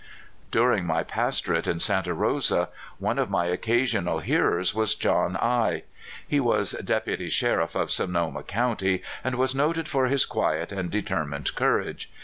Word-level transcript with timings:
During 0.49 0.85
my 0.87 1.03
pastorate 1.03 1.67
at 1.67 1.79
Santa 1.79 2.15
Rosa 2.15 2.69
one 2.97 3.19
of 3.19 3.29
my 3.29 3.45
occasional 3.45 4.17
hearers 4.21 4.73
was 4.73 4.95
John 4.95 5.37
I. 5.37 5.83
He 6.27 6.39
was 6.39 6.71
dep 6.83 7.05
uty 7.05 7.29
sheriff 7.29 7.75
of 7.75 7.91
Sonoma 7.91 8.41
County, 8.41 9.03
and 9.23 9.35
was 9.35 9.53
noted 9.53 9.87
for 9.87 10.07
his 10.07 10.25
quiet 10.25 10.71
and 10.71 10.89
determined 10.89 11.53
courage. 11.55 12.11